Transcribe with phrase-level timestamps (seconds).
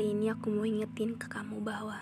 [0.00, 2.00] Hari ini aku mau ingetin ke kamu bahwa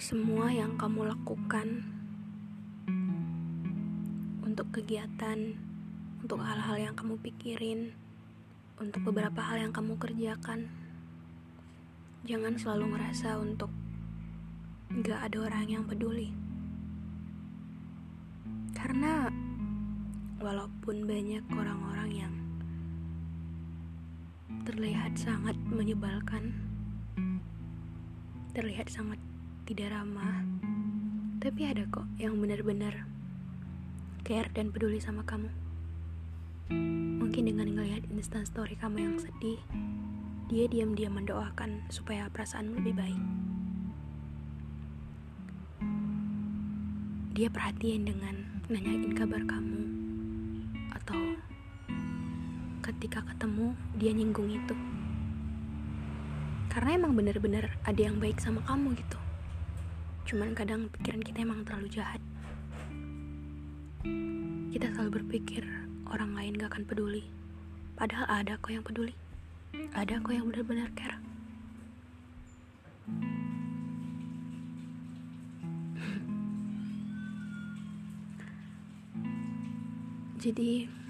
[0.00, 1.84] semua yang kamu lakukan
[4.40, 5.60] untuk kegiatan,
[6.24, 7.92] untuk hal-hal yang kamu pikirin,
[8.80, 10.72] untuk beberapa hal yang kamu kerjakan,
[12.24, 13.68] jangan selalu ngerasa untuk
[15.04, 16.32] gak ada orang yang peduli.
[18.72, 19.28] Karena
[20.40, 22.45] walaupun banyak orang-orang yang
[24.66, 26.54] terlihat sangat menyebalkan,
[28.54, 29.18] terlihat sangat
[29.66, 30.42] tidak ramah,
[31.42, 33.06] tapi ada kok yang benar-benar
[34.22, 35.50] care dan peduli sama kamu.
[37.22, 39.58] Mungkin dengan ngelihat instant story kamu yang sedih,
[40.50, 43.22] dia diam-diam mendoakan supaya perasaanmu lebih baik.
[47.34, 48.34] Dia perhatian dengan
[48.70, 49.95] nanyain kabar kamu
[52.86, 54.78] ketika ketemu dia nyinggung itu.
[56.70, 59.18] Karena emang bener-bener ada yang baik sama kamu gitu.
[60.30, 62.22] Cuman kadang pikiran kita emang terlalu jahat.
[64.70, 65.66] Kita selalu berpikir
[66.06, 67.26] orang lain gak akan peduli.
[67.98, 69.18] Padahal ada kok yang peduli.
[69.90, 71.18] Ada kok yang benar-benar care.
[80.44, 81.05] Jadi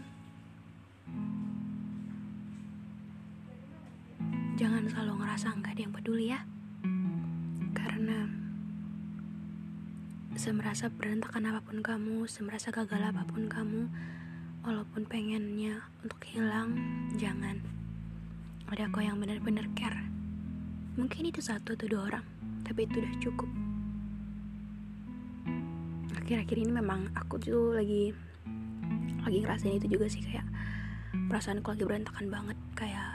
[4.56, 6.40] jangan selalu ngerasa nggak ada yang peduli ya.
[7.76, 8.24] Karena
[10.32, 13.84] semerasa berantakan apa pun kamu semerasa gagal apa pun kamu
[14.64, 16.72] walaupun pengennya untuk hilang
[17.20, 17.60] jangan.
[18.72, 20.08] Ada kok yang benar-benar care.
[20.96, 22.24] Mungkin itu satu atau dua orang
[22.64, 23.50] tapi itu udah cukup.
[26.16, 28.16] Akhir-akhir ini memang aku tuh lagi
[29.20, 30.48] lagi ngerasain itu juga sih kayak
[31.28, 33.05] perasaanku lagi berantakan banget kayak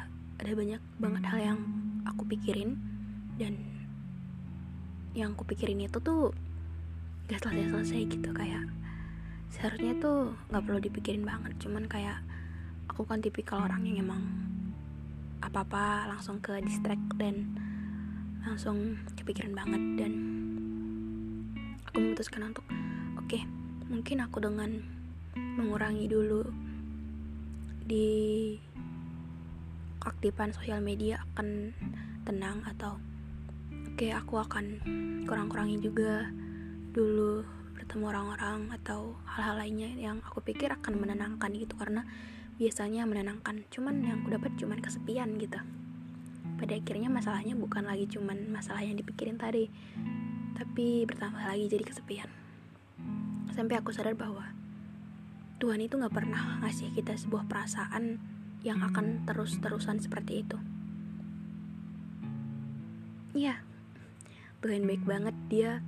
[0.41, 1.59] ada banyak banget hal yang
[2.03, 2.73] aku pikirin
[3.37, 3.53] dan
[5.13, 6.33] yang aku pikirin itu tuh
[7.29, 8.65] gak selesai-selesai gitu kayak
[9.51, 11.53] seharusnya tuh nggak perlu dipikirin banget.
[11.59, 12.23] Cuman kayak
[12.87, 14.23] aku kan tipikal orang yang emang
[15.43, 17.53] apa-apa langsung ke distract dan
[18.41, 20.13] langsung kepikiran banget dan
[21.85, 22.65] aku memutuskan untuk
[23.19, 23.45] oke okay,
[23.89, 24.81] mungkin aku dengan
[25.35, 26.45] mengurangi dulu
[27.85, 28.55] di
[30.01, 31.73] aktifan sosial media akan
[32.25, 32.97] tenang atau
[33.71, 34.81] oke okay, aku akan
[35.25, 36.29] kurang-kurangi juga
[36.91, 37.45] dulu
[37.77, 41.73] bertemu orang-orang atau hal-hal lainnya yang aku pikir akan menenangkan gitu.
[41.75, 42.05] Karena
[42.61, 45.57] biasanya menenangkan cuman yang aku dapat cuman kesepian gitu.
[46.61, 49.65] Pada akhirnya masalahnya bukan lagi cuman masalah yang dipikirin tadi
[50.53, 52.29] tapi bertambah lagi jadi kesepian.
[53.49, 54.45] Sampai aku sadar bahwa
[55.57, 58.17] Tuhan itu gak pernah ngasih kita sebuah perasaan
[58.61, 60.57] yang akan terus-terusan seperti itu.
[63.31, 63.63] Iya,
[64.61, 65.81] Tuhan baik banget dia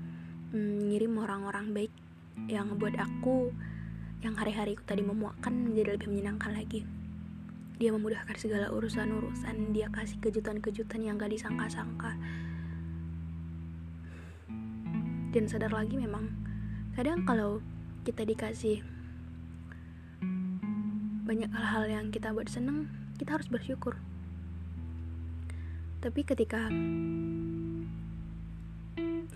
[0.55, 1.93] mm, ngirim orang-orang baik
[2.49, 3.53] yang buat aku
[4.23, 6.87] yang hari-hariku tadi memuakkan menjadi lebih menyenangkan lagi.
[7.77, 12.15] Dia memudahkan segala urusan-urusan, dia kasih kejutan-kejutan yang gak disangka-sangka.
[15.35, 16.31] Dan sadar lagi memang,
[16.95, 17.59] kadang kalau
[18.07, 18.85] kita dikasih
[21.23, 23.95] banyak hal-hal yang kita buat seneng kita harus bersyukur.
[26.03, 26.67] Tapi ketika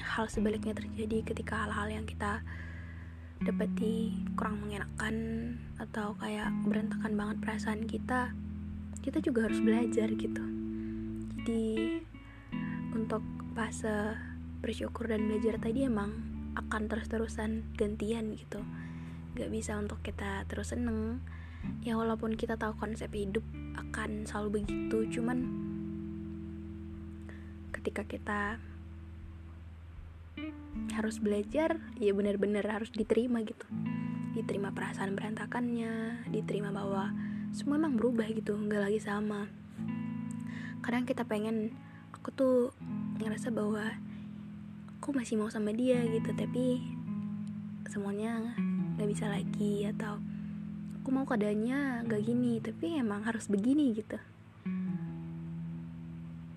[0.04, 2.44] hal sebaliknya terjadi ketika hal-hal yang kita
[3.39, 5.16] dapati kurang mengenakan
[5.78, 8.33] atau kayak berantakan banget perasaan kita
[9.06, 10.44] kita juga harus belajar gitu.
[11.40, 12.04] Jadi
[12.92, 13.24] untuk
[13.56, 14.18] fase
[14.60, 16.12] bersyukur dan belajar tadi emang
[16.57, 18.66] akan terus-terusan gantian gitu.
[19.38, 21.22] Gak bisa untuk kita terus seneng
[21.81, 23.44] ya walaupun kita tahu konsep hidup
[23.78, 25.68] akan selalu begitu cuman
[27.72, 28.42] ketika kita
[30.94, 33.66] harus belajar ya benar-benar harus diterima gitu.
[34.34, 37.14] Diterima perasaan berantakannya diterima bahwa
[37.54, 39.50] semua emang berubah gitu nggak lagi sama.
[40.84, 41.74] Kadang kita pengen
[42.14, 42.58] aku tuh
[43.18, 43.88] ngerasa bahwa
[45.00, 46.84] aku masih mau sama dia gitu tapi
[47.88, 48.54] semuanya
[49.00, 50.19] nggak bisa lagi atau
[51.07, 54.19] aku mau keadaannya nggak gini tapi emang harus begini gitu.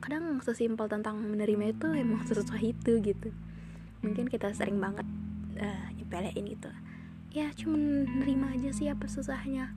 [0.02, 3.30] Kadang sesimpel tentang menerima itu emang sesuatu itu gitu.
[4.02, 5.06] Mungkin kita sering banget
[5.54, 6.66] uh, nyepelein gitu.
[7.30, 9.70] Ya cuman nerima aja sih apa susahnya.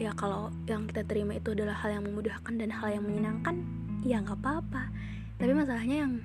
[0.00, 3.60] Ya kalau yang kita terima itu adalah hal yang memudahkan dan hal yang menyenangkan
[4.08, 4.88] ya nggak apa-apa.
[5.36, 6.24] Tapi masalahnya yang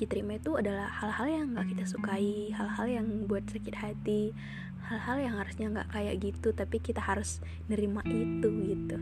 [0.00, 4.32] diterima itu adalah hal-hal yang nggak kita sukai hal-hal yang buat sakit hati
[4.90, 7.38] hal-hal yang harusnya nggak kayak gitu tapi kita harus
[7.70, 8.96] nerima itu gitu.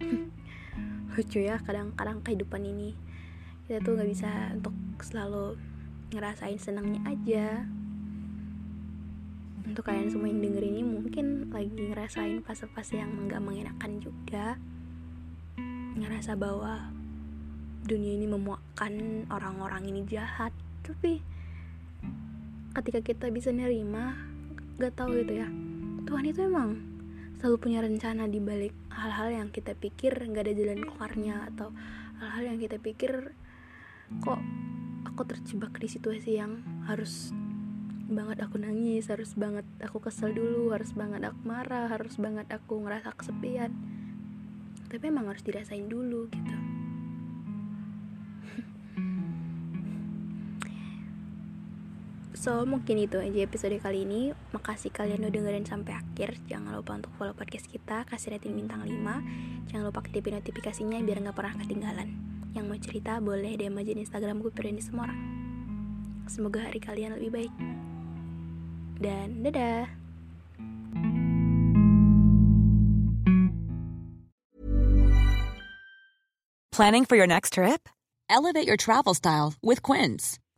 [1.14, 2.96] Lucu ya kadang-kadang kehidupan ini
[3.70, 5.54] kita tuh nggak bisa untuk selalu
[6.10, 7.46] ngerasain senangnya aja.
[9.62, 14.58] Untuk kalian semua yang denger ini mungkin lagi ngerasain fase-fase yang nggak mengenakan juga.
[15.94, 16.90] Ngerasa bahwa
[17.86, 20.50] dunia ini memuakkan orang-orang ini jahat.
[20.82, 21.22] Tapi
[22.74, 24.29] ketika kita bisa nerima
[24.80, 25.48] gak tahu itu ya.
[26.08, 26.80] Tuhan itu emang
[27.36, 31.72] selalu punya rencana di balik hal-hal yang kita pikir nggak ada jalan keluarnya atau
[32.20, 33.32] hal-hal yang kita pikir
[34.20, 34.40] kok
[35.08, 37.32] aku terjebak di situasi yang harus
[38.08, 42.80] banget aku nangis harus banget aku kesel dulu harus banget aku marah harus banget aku
[42.80, 43.72] ngerasa kesepian.
[44.88, 46.69] Tapi emang harus dirasain dulu gitu
[52.40, 54.32] So mungkin itu aja episode kali ini.
[54.56, 56.40] Makasih kalian udah dengerin sampai akhir.
[56.48, 61.20] Jangan lupa untuk follow podcast kita Kasih rating bintang 5 Jangan lupa aktifin notifikasinya biar
[61.20, 62.08] gak pernah ketinggalan.
[62.56, 65.20] Yang mau cerita boleh DM aja di Instagram gue di semua orang.
[66.32, 67.52] Semoga hari kalian lebih baik.
[68.96, 69.84] Dan dadah.
[76.72, 77.92] Planning for your next trip?
[78.32, 80.40] Elevate your travel style with Quince